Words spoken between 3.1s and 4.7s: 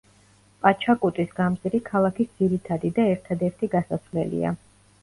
ერთადერთი გასასვლელია.